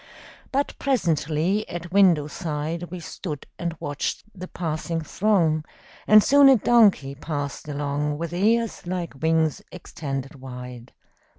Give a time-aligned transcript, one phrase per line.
[0.51, 5.63] But presently at window side We stood and watched the passing throng,
[6.07, 10.91] And soon a donkey passed along With ears like wings extended wide.